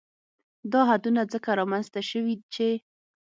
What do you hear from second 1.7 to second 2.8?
ته شوي چې